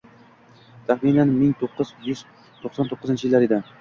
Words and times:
Taxminan 0.91 1.33
ming 1.41 1.53
to'qqiz 1.59 1.93
yuz 2.09 2.25
to'qson 2.65 2.91
to'qqizinchi 2.95 3.29
yillar 3.29 3.47
edi. 3.51 3.61